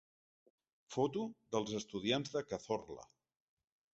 [0.93, 1.25] Foto
[1.57, 3.05] dels estudiants de Cazorla.